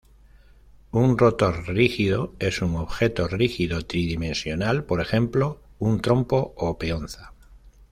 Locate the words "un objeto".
2.63-3.27